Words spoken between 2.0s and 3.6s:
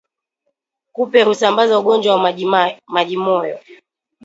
wa majimoyo